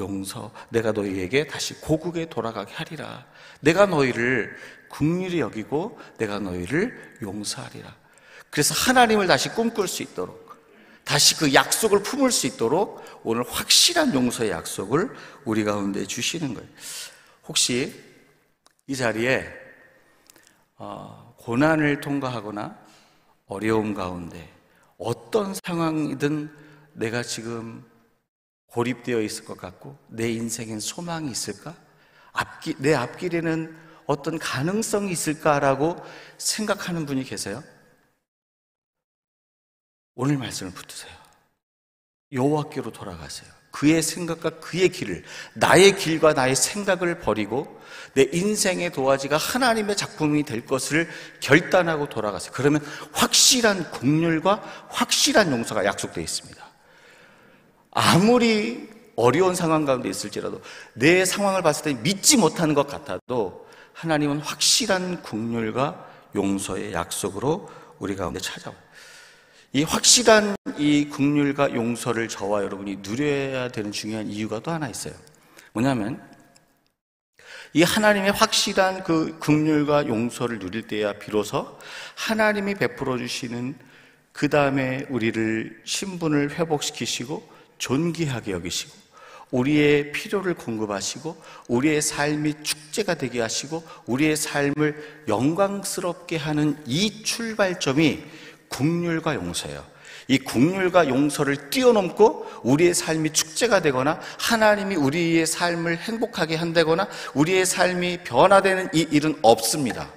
[0.00, 3.24] 용서, 내가 너희에게 다시 고국에 돌아가게 하리라.
[3.60, 4.56] 내가 너희를
[4.88, 7.94] 국률이 여기고 내가 너희를 용서하리라.
[8.50, 10.52] 그래서 하나님을 다시 꿈꿀 수 있도록
[11.04, 15.10] 다시 그 약속을 품을 수 있도록 오늘 확실한 용서의 약속을
[15.44, 16.68] 우리 가운데 주시는 거예요.
[17.46, 17.94] 혹시
[18.88, 19.63] 이 자리에 어,
[20.76, 22.78] 고난을 통과하거나
[23.46, 24.52] 어려움 가운데
[24.98, 26.50] 어떤 상황이든
[26.94, 27.84] 내가 지금
[28.66, 31.76] 고립되어 있을 것 같고 내 인생엔 소망이 있을까?
[32.32, 35.96] 앞길, 내 앞길에는 어떤 가능성이 있을까라고
[36.38, 37.62] 생각하는 분이 계세요?
[40.14, 41.12] 오늘 말씀을 붙드세요.
[42.32, 43.50] 여호와께로 돌아가세요.
[43.74, 47.80] 그의 생각과 그의 길을 나의 길과 나의 생각을 버리고
[48.14, 51.08] 내 인생의 도화지가 하나님의 작품이 될 것을
[51.40, 52.52] 결단하고 돌아가세요.
[52.54, 52.80] 그러면
[53.12, 56.64] 확실한 국률과 확실한 용서가 약속되어 있습니다.
[57.90, 60.60] 아무리 어려운 상황 가운데 있을지라도
[60.92, 66.06] 내 상황을 봤을 때 믿지 못하는 것 같아도 하나님은 확실한 국률과
[66.36, 68.83] 용서의 약속으로 우리 가운데 찾아와요.
[69.76, 75.12] 이 확실한 이 국률과 용서를 저와 여러분이 누려야 되는 중요한 이유가 또 하나 있어요.
[75.72, 76.22] 뭐냐면
[77.72, 81.76] 이 하나님의 확실한 그 국률과 용서를 누릴 때야 비로소
[82.14, 83.74] 하나님이 베풀어 주시는
[84.30, 88.92] 그 다음에 우리를 신분을 회복시키시고 존귀하게 여기시고
[89.50, 98.22] 우리의 필요를 공급하시고 우리의 삶이 축제가 되게 하시고 우리의 삶을 영광스럽게 하는 이 출발점이
[98.74, 99.84] 국률과 용서예요.
[100.26, 108.24] 이 국률과 용서를 뛰어넘고 우리의 삶이 축제가 되거나 하나님이 우리의 삶을 행복하게 한다거나 우리의 삶이
[108.24, 110.10] 변화되는 이 일은 없습니다.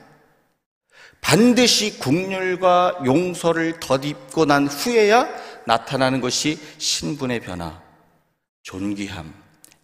[1.20, 5.28] 반드시 국률과 용서를 덧입고 난 후에야
[5.66, 7.82] 나타나는 것이 신분의 변화,
[8.64, 9.34] 존귀함,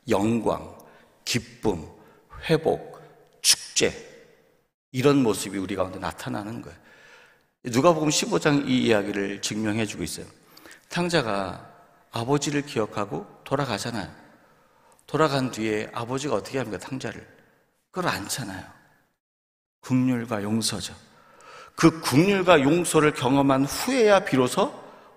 [0.08, 0.78] 영광,
[1.26, 1.86] 기쁨,
[2.50, 3.02] 회복,
[3.42, 3.94] 축제
[4.92, 6.83] 이런 모습이 우리 가운데 나타나는 거예요.
[7.66, 10.26] 누가복음 15장 이 이야기를 증명해 주고 있어요.
[10.90, 11.70] 탕자가
[12.12, 14.12] 아버지를 기억하고 돌아가잖아요.
[15.08, 16.78] 돌아간 뒤에 아버지가 어떻게 합니까?
[16.78, 17.26] 탕자를
[17.90, 18.64] 그걸 안잖아요.
[19.80, 20.94] 국률과 용서죠.
[21.76, 24.74] 그 국률과 용서를 경험한 후에야 비로소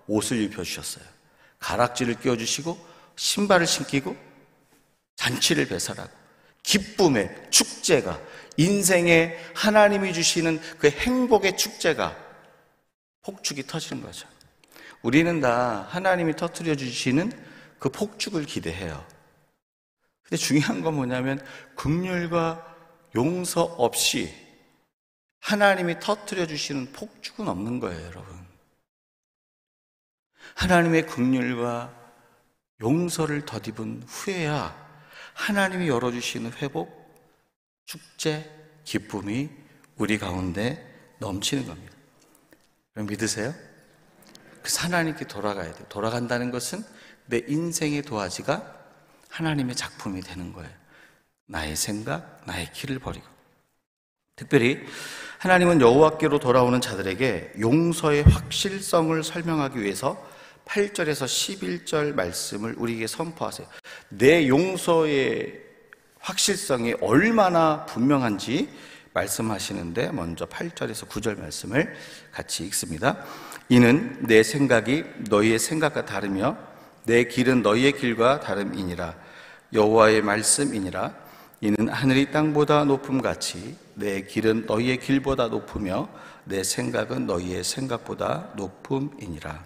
[0.06, 1.04] 옷을 입혀 주셨어요.
[1.58, 2.78] 가락지를 끼워 주시고
[3.16, 4.16] 신발을 신기고
[5.16, 6.10] 잔치를 배설하고
[6.62, 8.20] 기쁨의 축제가
[8.56, 12.25] 인생에 하나님이 주시는 그 행복의 축제가
[13.26, 14.28] 폭죽이 터지는 거죠.
[15.02, 17.32] 우리는 다 하나님이 터뜨려 주시는
[17.80, 19.04] 그 폭죽을 기대해요.
[20.22, 22.76] 근데 중요한 건 뭐냐면 극률과
[23.16, 24.32] 용서 없이
[25.40, 28.46] 하나님이 터뜨려 주시는 폭죽은 없는 거예요, 여러분.
[30.54, 31.94] 하나님의 극률과
[32.80, 34.86] 용서를 덧입은 후에야
[35.34, 36.88] 하나님이 열어주시는 회복,
[37.84, 38.50] 축제,
[38.84, 39.50] 기쁨이
[39.96, 41.95] 우리 가운데 넘치는 겁니다.
[43.04, 43.54] 믿으세요?
[44.62, 45.86] 그 하나님께 돌아가야 돼요.
[45.88, 46.82] 돌아간다는 것은
[47.26, 48.74] 내 인생의 도화지가
[49.28, 50.70] 하나님의 작품이 되는 거예요.
[51.46, 53.26] 나의 생각, 나의 길을 버리고.
[54.34, 54.84] 특별히
[55.38, 60.22] 하나님은 여호와께로 돌아오는 자들에게 용서의 확실성을 설명하기 위해서
[60.66, 61.24] 8절에서
[61.86, 63.66] 11절 말씀을 우리에게 선포하세요.
[64.08, 65.62] 내 용서의
[66.18, 68.68] 확실성이 얼마나 분명한지
[69.16, 71.94] 말씀하시는데 먼저 8절에서 9절 말씀을
[72.32, 73.24] 같이 읽습니다.
[73.68, 76.56] 이는 내 생각이 너희의 생각과 다르며
[77.04, 79.14] 내 길은 너희의 길과 다름이니라
[79.72, 81.14] 여호와의 말씀이니라
[81.60, 86.08] 이는 하늘이 땅보다 높음 같이 내 길은 너희의 길보다 높으며
[86.44, 89.64] 내 생각은 너희의 생각보다 높음이니라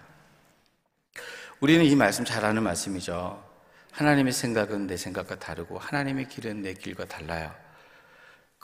[1.59, 3.43] 우리는 이 말씀 잘 아는 말씀이죠.
[3.91, 7.60] 하나님의 생각은 내 생각과 다르고 하나님의 길은 내 길과 달라요.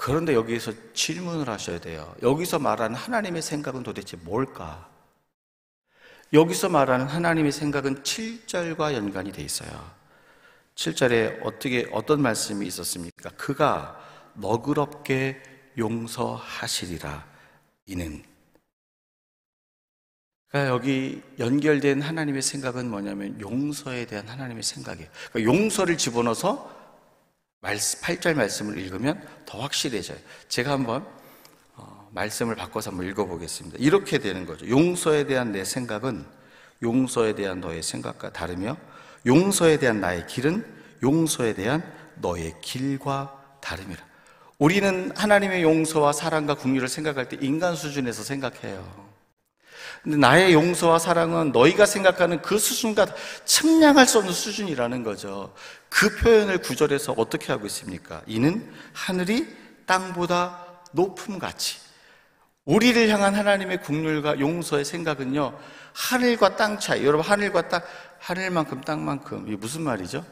[0.07, 2.15] 그런데 여기에서 질문을 하셔야 돼요.
[2.21, 4.89] 여기서 말하는 하나님의 생각은 도대체 뭘까?
[6.31, 9.91] 여기서 말하는 하나님의 생각은 7절과 연관이 돼 있어요.
[10.75, 13.31] 7절에 어떻게 어떤 말씀이 있었습니까?
[13.31, 13.99] 그가
[14.35, 15.43] 너그럽게
[15.77, 17.25] 용서하시리라
[17.87, 18.23] 이는
[20.47, 25.09] 그러니까 여기 연결된 하나님의 생각은 뭐냐면 용서에 대한 하나님의 생각이에요.
[25.33, 26.76] 그러니까 용서를 집어넣어서
[27.61, 30.17] 8절 말씀을 읽으면 더 확실해져요.
[30.47, 31.05] 제가 한번
[31.75, 33.77] 어, 말씀을 바꿔서 한번 읽어보겠습니다.
[33.79, 34.67] 이렇게 되는 거죠.
[34.69, 36.25] 용서에 대한 내 생각은
[36.83, 38.77] 용서에 대한 너의 생각과 다르며
[39.25, 40.65] 용서에 대한 나의 길은
[41.03, 41.83] 용서에 대한
[42.15, 44.05] 너의 길과 다름이라.
[44.59, 49.07] 우리는 하나님의 용서와 사랑과 국리를 생각할 때 인간 수준에서 생각해요.
[50.03, 53.07] 근데 나의 용서와 사랑은 너희가 생각하는 그 수준과
[53.45, 55.53] 측량할 수 없는 수준이라는 거죠.
[55.89, 58.21] 그 표현을 구절에서 어떻게 하고 있습니까?
[58.27, 59.47] 이는 하늘이
[59.85, 61.79] 땅보다 높음 같이.
[62.65, 65.57] 우리를 향한 하나님의 국률과 용서의 생각은요,
[65.93, 67.05] 하늘과 땅 차이.
[67.05, 67.81] 여러분, 하늘과 땅,
[68.19, 69.47] 하늘만큼 땅만큼.
[69.47, 70.25] 이게 무슨 말이죠?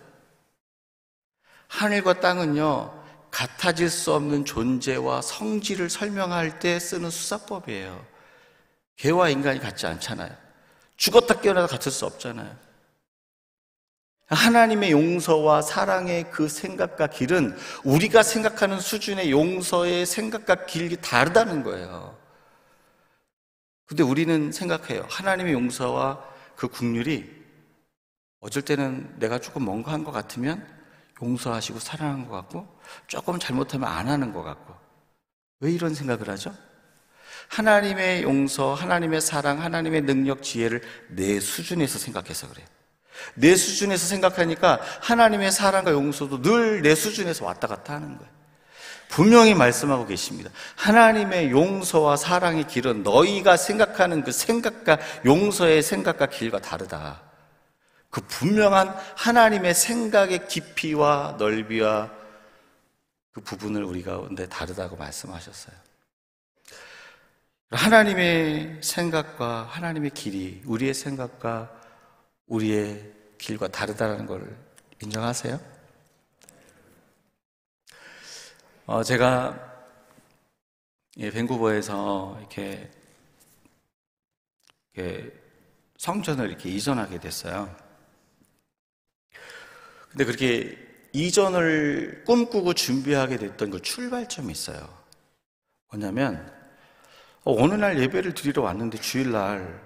[1.69, 8.05] 하늘과 땅은요, 같아질 수 없는 존재와 성질을 설명할 때 쓰는 수사법이에요.
[8.97, 10.31] 개와 인간이 같지 않잖아요.
[10.97, 12.64] 죽었다 깨어나도 같을 수 없잖아요.
[14.27, 22.17] 하나님의 용서와 사랑의 그 생각과 길은 우리가 생각하는 수준의 용서의 생각과 길이 다르다는 거예요.
[23.85, 25.05] 근데 우리는 생각해요.
[25.09, 26.23] 하나님의 용서와
[26.55, 27.29] 그 국률이
[28.39, 30.65] 어쩔 때는 내가 조금 뭔가 한 것 같으면
[31.21, 32.67] 용서하시고 사랑한 것 같고
[33.07, 34.73] 조금 잘못하면 안 하는 것 같고
[35.59, 36.53] 왜 이런 생각을 하죠?
[37.47, 42.65] 하나님의 용서, 하나님의 사랑, 하나님의 능력, 지혜를 내 수준에서 생각해서 그래요.
[43.35, 48.35] 내 수준에서 생각하니까 하나님의 사랑과 용서도 늘 내 수준에서 왔다 갔다 하는 거예요.
[49.07, 50.49] 분명히 말씀하고 계십니다.
[50.75, 57.21] 하나님의 용서와 사랑의 길은 너희가 생각하는 그 생각과 용서의 생각과 길과 다르다.
[58.09, 62.11] 그 분명한 하나님의 생각의 깊이와 넓이와
[63.31, 65.75] 그 부분을 우리가 근데 다르다고 말씀하셨어요.
[67.71, 71.74] 하나님의 생각과 하나님의 길이 우리의 생각과
[72.47, 74.57] 우리의 길과 다르다는 걸
[75.01, 75.59] 인정하세요?
[78.87, 79.73] 어, 제가
[81.17, 82.91] 예, 밴쿠버에서 이렇게,
[84.93, 85.31] 이렇게
[85.97, 87.73] 성전을 이렇게 이전하게 됐어요.
[90.09, 90.77] 근데 그렇게
[91.13, 95.05] 이전을 꿈꾸고 준비하게 됐던 그 출발점이 있어요.
[95.89, 96.53] 뭐냐면
[97.43, 99.84] 어, 어느 날 예배를 드리러 왔는데 주일날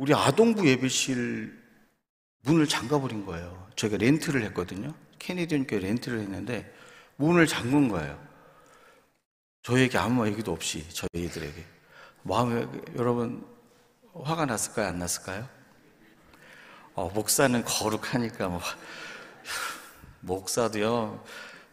[0.00, 1.62] 우리 아동부 예배실
[2.44, 3.68] 문을 잠가버린 거예요.
[3.76, 4.94] 저희가 렌트를 했거든요.
[5.18, 6.74] 캐네디언 교회 렌트를 했는데
[7.16, 8.18] 문을 잠근 거예요.
[9.62, 11.66] 저에게 아무 얘기도 없이 저희들에게
[12.22, 13.46] 마음에 여러분
[14.14, 14.88] 화가 났을까요?
[14.88, 15.46] 안 났을까요?
[16.94, 18.62] 어, 목사는 거룩하니까 뭐
[20.20, 21.22] 목사도요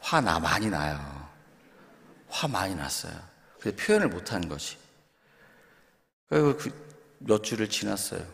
[0.01, 1.29] 화 나 많이 나요.
[2.27, 3.17] 화 많이 났어요.
[3.61, 4.75] 그 표현을 못하는 것이.
[6.27, 6.86] 그리고 그
[7.19, 8.25] 몇 주를 지났어요.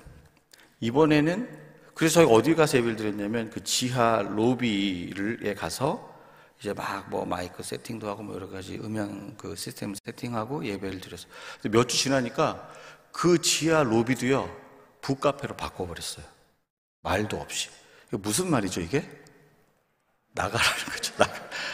[0.79, 1.49] 이번에는
[1.93, 6.11] 그래서 어디 가서 예배를 드렸냐면 그 지하 로비를 가서
[6.59, 11.29] 이제 막 뭐 마이크 세팅도 하고 뭐 여러 가지 음향 그 시스템 세팅하고 예배를 드렸어요.
[11.71, 12.69] 몇 주 지나니까
[13.11, 14.49] 그 지하 로비도요
[15.01, 16.25] 북카페로 바꿔버렸어요.
[17.03, 17.69] 말도 없이.
[18.11, 19.09] 무슨 말이죠 이게?
[20.33, 21.13] 나가라는 거죠.
[21.17, 21.33] 나가,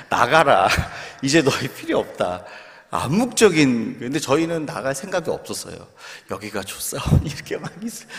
[0.09, 0.67] 나가라.
[1.23, 2.45] 이제 너희 필요 없다.
[2.91, 5.87] 암묵적인 근데 저희는 나갈 생각이 없었어요.
[6.31, 8.09] 여기가 좋사오니 이렇게 막 있어요.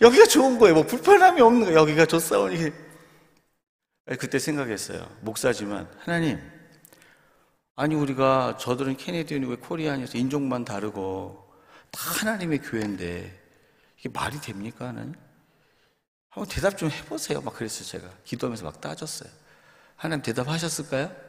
[0.00, 0.74] 여기가 좋은 거예요.
[0.74, 1.78] 뭐 불편함이 없는 거예요.
[1.78, 2.70] 여기가 좋사오니
[4.18, 5.08] 그때 생각했어요.
[5.20, 6.38] 목사지만 하나님
[7.74, 11.48] 아니 우리가 저들은 캐네디언이고 코리안이어서 인종만 다르고
[11.90, 13.40] 다 하나님의 교회인데
[13.98, 15.14] 이게 말이 됩니까 하나님?
[16.30, 17.40] 한번 대답 좀 해보세요.
[17.40, 19.30] 막 그랬어요 제가 기도하면서 막 따졌어요.
[19.96, 21.27] 하나님 대답하셨을까요?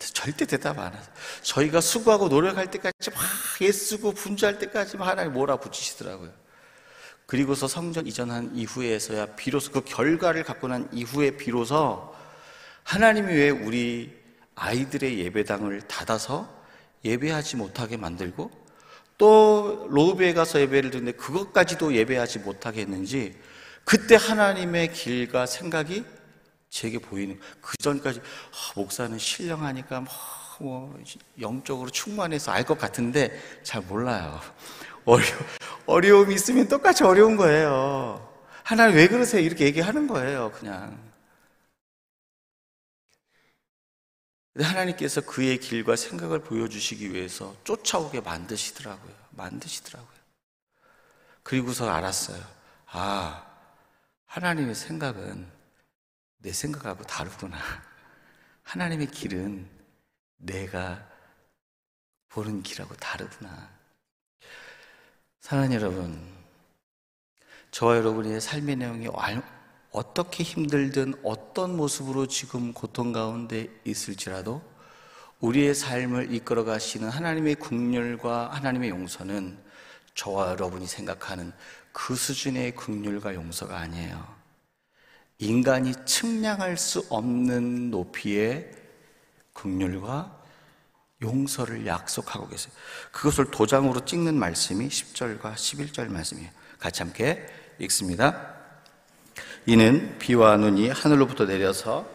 [0.00, 1.14] 절대 대답 안 하세요.
[1.42, 3.20] 저희가 수고하고 노력할 때까지 막
[3.62, 6.32] 애쓰고 분주할 때까지 하나님 몰아붙이시더라고요.
[7.26, 12.12] 그리고서 성전 이전한 이후에서야 비로소 그 결과를 갖고 난 이후에 비로소
[12.82, 14.18] 하나님이 왜 우리
[14.56, 16.52] 아이들의 예배당을 닫아서
[17.04, 18.50] 예배하지 못하게 만들고
[19.16, 23.38] 또 로브에 가서 예배를 드는데 그것까지도 예배하지 못하게 했는지
[23.84, 26.04] 그때 하나님의 길과 생각이
[26.70, 30.10] 제게 보이는 그 전까지 아, 목사는 신령하니까 뭐,
[30.60, 31.02] 뭐
[31.40, 34.40] 영적으로 충만해서 알 것 같은데 잘 몰라요.
[35.04, 35.24] 어려
[35.86, 38.26] 어려움이 있으면 똑같이 어려운 거예요.
[38.62, 39.42] 하나님 왜 그러세요?
[39.42, 40.52] 이렇게 얘기하는 거예요.
[40.52, 41.10] 그냥
[44.56, 49.12] 하나님께서 그의 길과 생각을 보여주시기 위해서 쫓아오게 만드시더라고요.
[49.30, 50.20] 만드시더라고요.
[51.42, 52.42] 그리고서 알았어요.
[52.86, 53.44] 아,
[54.26, 55.50] 하나님의 생각은
[56.40, 57.56] 내 생각하고 다르구나.
[58.64, 59.68] 하나님의 길은
[60.38, 61.06] 내가
[62.28, 63.70] 보는 길하고 다르구나.
[65.40, 66.40] 사랑하는 여러분,
[67.70, 69.08] 저와 여러분의 삶의 내용이
[69.92, 74.62] 어떻게 힘들든 어떤 모습으로 지금 고통 가운데 있을지라도
[75.40, 79.58] 우리의 삶을 이끌어 가시는 하나님의 국률과 하나님의 용서는
[80.14, 81.52] 저와 여러분이 생각하는
[81.92, 84.39] 그 수준의 국률과 용서가 아니에요.
[85.40, 88.70] 인간이 측량할 수 없는 높이의
[89.54, 90.38] 국률과
[91.22, 92.72] 용서를 약속하고 계세요.
[93.10, 96.50] 그것을 도장으로 찍는 말씀이 10절과 11절 말씀이에요.
[96.78, 97.46] 같이 함께
[97.80, 98.54] 읽습니다.
[99.66, 102.06] 이는 비와 눈이 하늘로부터 내려서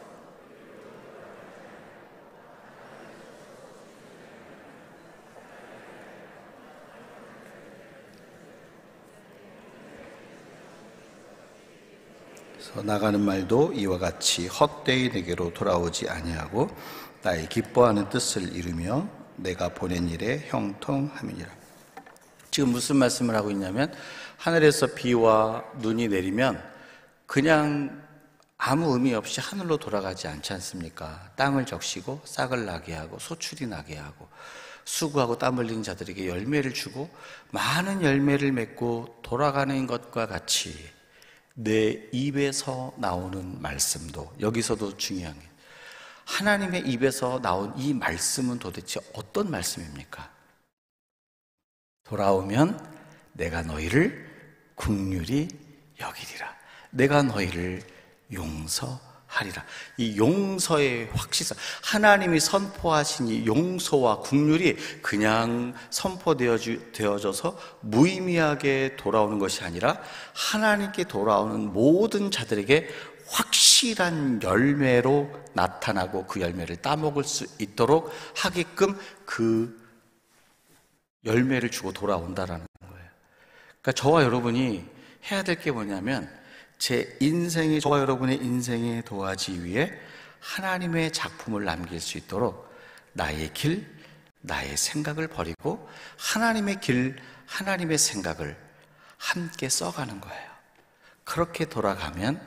[12.84, 16.70] 나가는 말도 이와 같이 헛되이 내게로 돌아오지 아니하고
[17.22, 19.08] 나의 기뻐하는 뜻을 이루며
[19.38, 21.50] 내가 보낸 일에 형통함이니라.
[22.52, 23.94] 지금 무슨 말씀을 하고 있냐면
[24.38, 26.64] 하늘에서 비와 눈이 내리면
[27.26, 28.02] 그냥
[28.58, 31.32] 아무 의미 없이 하늘로 돌아가지 않지 않습니까?
[31.36, 34.28] 땅을 적시고 싹을 나게 하고 소출이 나게 하고
[34.86, 37.10] 수고하고 땀 흘린 자들에게 열매를 주고
[37.52, 40.95] 많은 열매를 맺고 돌아가는 것과 같이
[41.56, 45.48] 내 입에서 나오는 말씀도 여기서도 중요한 게
[46.26, 50.32] 하나님의 입에서 나온 이 말씀은 도대체 어떤 말씀입니까?
[52.04, 52.94] 돌아오면
[53.34, 54.26] 내가 너희를
[54.76, 55.48] 국률이
[56.00, 56.56] 여기리라.
[56.92, 57.84] 내가 너희를
[58.34, 59.00] 용서
[59.36, 59.66] 하리라.
[59.98, 70.02] 이 용서의 확실성, 하나님이 선포하신 이 용서와 국률이 그냥 선포되어져서 무의미하게 돌아오는 것이 아니라
[70.34, 72.88] 하나님께 돌아오는 모든 자들에게
[73.28, 79.84] 확실한 열매로 나타나고 그 열매를 따먹을 수 있도록 하게끔 그
[81.26, 83.10] 열매를 주고 돌아온다라는 거예요.
[83.82, 84.86] 그러니까 저와 여러분이
[85.30, 86.30] 해야 될 게 뭐냐면
[86.78, 89.92] 제 인생에 저와 여러분의 인생에 도와지 위해
[90.40, 92.72] 하나님의 작품을 남길 수 있도록
[93.14, 93.88] 나의 길,
[94.42, 97.16] 나의 생각을 버리고 하나님의 길,
[97.48, 98.58] 하나님의 생각을
[99.18, 100.52] 함께 써가는 거예요.
[101.24, 102.42] 그렇게 돌아가면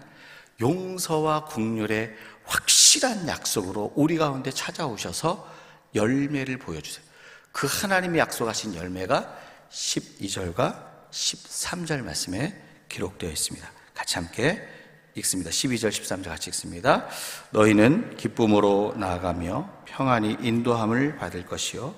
[0.61, 2.15] 용서와 국률의
[2.45, 5.57] 확실한 약속으로 우리 가운데 찾아오셔서
[5.95, 7.05] 열매를 보여주세요.
[7.53, 9.37] 그 하나님이 약속하신 열매가
[9.71, 13.78] 12절과 13절 말씀에 기록되어 있습니다.
[13.99, 14.63] 같이 함께
[15.17, 15.51] 읽습니다.
[15.51, 17.07] 12절, 13절 같이 읽습니다.
[17.51, 21.93] 너희는 기쁨으로 나아가며 평안히 인도함을 받을 것이요.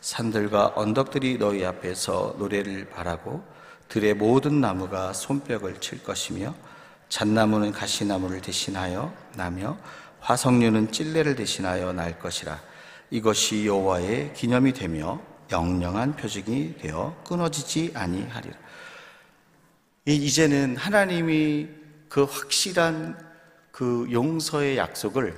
[0.00, 3.44] 산들과 언덕들이 너희 앞에서 노래를 바라고
[3.88, 6.54] 들의 모든 나무가 손뼉을 칠 것이며
[7.10, 9.76] 잣나무는 가시나무를 대신하여 나며
[10.20, 12.58] 화석류는 찔레를 대신하여 날 것이라.
[13.10, 18.56] 이것이 여호와의 기념이 되며 영영한 표징이 되어 끊어지지 아니하리라.
[20.04, 21.68] 이제는 하나님이
[22.08, 23.16] 그 확실한
[23.70, 25.34] 그 용서의 약속을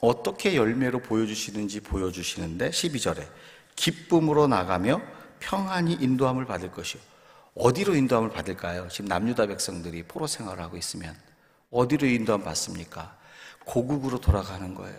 [0.00, 3.26] 어떻게 열매로 보여주시는지 보여주시는데 12절에
[3.74, 5.02] 기쁨으로 나가며
[5.40, 7.02] 평안히 인도함을 받을 것이요.
[7.54, 8.86] 어디로 인도함을 받을까요?
[8.88, 11.16] 지금 남유다 백성들이 포로 생활을 하고 있으면
[11.72, 13.16] 어디로 인도함 받습니까?
[13.64, 14.96] 고국으로 돌아가는 거예요.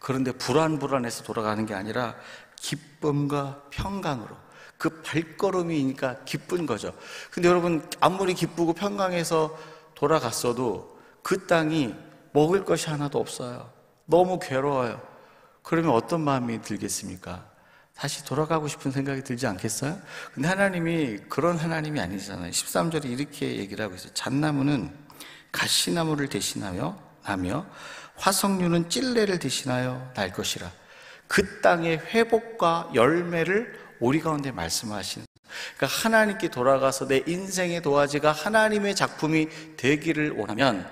[0.00, 2.16] 그런데 불안불안해서 돌아가는 게 아니라
[2.56, 4.36] 기쁨과 평강으로
[4.82, 6.92] 그 발걸음이니까 기쁜 거죠.
[7.30, 9.56] 근데 여러분, 아무리 기쁘고 평강해서
[9.94, 11.94] 돌아갔어도 그 땅이
[12.32, 13.70] 먹을 것이 하나도 없어요.
[14.06, 15.00] 너무 괴로워요.
[15.62, 17.48] 그러면 어떤 마음이 들겠습니까?
[17.94, 19.96] 다시 돌아가고 싶은 생각이 들지 않겠어요?
[20.34, 22.50] 근데 하나님이 그런 하나님이 아니잖아요.
[22.50, 24.12] 13절에 이렇게 얘기를 하고 있어요.
[24.14, 24.92] 잣나무는
[25.52, 27.66] 가시나무를 대신하여 나며
[28.16, 30.81] 화석류는 찔레를 대신하여 날 것이라.
[31.32, 35.24] 그 땅의 회복과 열매를 우리 가운데 말씀하신
[35.76, 40.86] 그러니까 하나님께 돌아가서 내 인생의 도화지가 하나님의 작품이 되기를 원하면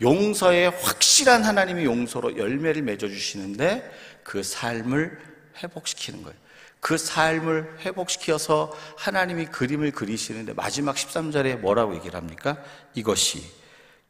[0.00, 5.18] 용서의 확실한 하나님의 용서로 열매를 맺어주시는데 그 삶을
[5.60, 6.38] 회복시키는 거예요.
[6.78, 12.62] 그 삶을 회복시켜서 하나님이 그림을 그리시는데 마지막 13절에 뭐라고 얘기를 합니까?
[12.94, 13.42] 이것이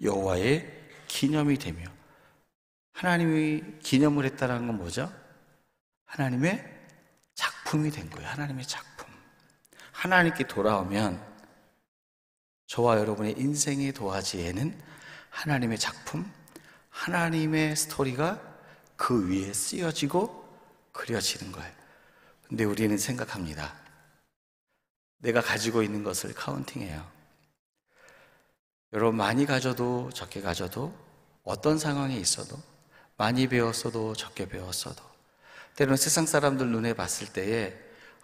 [0.03, 0.71] 여호와의
[1.09, 1.87] 기념이 되며
[2.93, 5.20] 하나님이 기념을 했다는 건 뭐죠?
[6.11, 6.65] 하나님의
[7.35, 8.29] 작품이 된 거예요.
[8.29, 9.09] 하나님의 작품.
[9.93, 11.25] 하나님께 돌아오면
[12.67, 14.81] 저와 여러분의 인생의 도화지에는
[15.31, 16.31] 하나님의 작품,
[16.89, 18.41] 하나님의 스토리가
[18.97, 20.49] 그 위에 쓰여지고
[20.93, 21.73] 그려지는 거예요.
[22.49, 23.73] 근데 우리는 생각합니다.
[25.19, 27.09] 내가 가지고 있는 것을 카운팅해요.
[28.93, 30.93] 여러분, 많이 가져도 적게 가져도
[31.45, 32.61] 어떤 상황에 있어도
[33.17, 35.10] 많이 배웠어도 적게 배웠어도
[35.81, 37.75] 때로는 세상 사람들 눈에 봤을 때에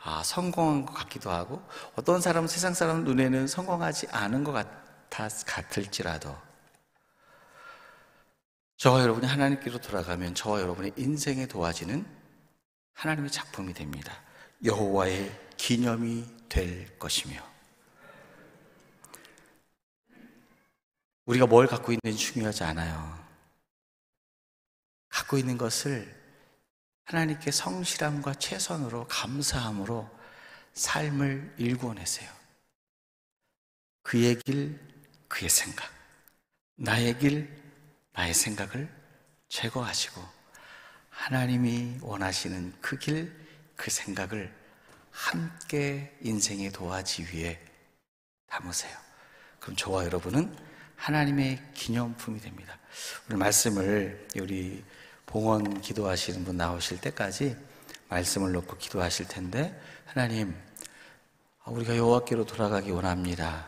[0.03, 6.37] 아, 성공한 것 같기도 하고 어떤 사람은 세상 사람 눈에는 성공하지 않은 것 같아, 같을지라도
[8.77, 12.05] 저와 여러분이 하나님께로 돌아가면 저와 여러분의 인생의 도화지는
[12.93, 14.13] 하나님의 작품이 됩니다.
[14.63, 17.41] 여호와의 기념이 될 것이며
[21.25, 23.19] 우리가 뭘 갖고 있는지 중요하지 않아요.
[25.09, 26.26] 갖고 있는 것을
[27.07, 30.11] 하나님께 성실함과 최선으로 감사함으로
[30.75, 32.29] 삶을 일구어내세요.
[34.03, 34.79] 그의 길,
[35.29, 35.89] 그의 생각.
[36.75, 37.63] 나의 길,
[38.13, 38.93] 나의 생각을
[39.49, 40.21] 제거하시고
[41.11, 43.33] 하나님이 원하시는 그 길,
[43.77, 44.53] 그 생각을
[45.13, 47.65] 함께 인생의 도화지 위에
[48.49, 48.97] 담으세요.
[49.61, 50.57] 그럼 저와 여러분은
[50.97, 52.79] 하나님의 기념품이 됩니다.
[53.27, 54.85] 오늘 말씀을 우리
[55.27, 57.57] 봉헌 기도하시는 분 나오실 때까지
[58.09, 60.55] 말씀을 놓고 기도하실 텐데 하나님
[61.67, 63.67] 우리가 여호와께로 돌아가기 원합니다.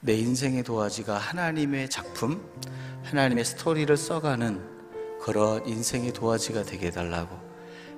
[0.00, 2.46] 내 인생의 도화지가 하나님의 작품,
[3.04, 7.36] 하나님의 스토리를 써가는 그런 인생의 도화지가 되게 해달라고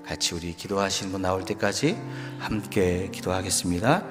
[0.06, 2.00] 같이 우리 기도하시는 분 나올 때까지
[2.38, 4.06] 함께 기도하겠습니다.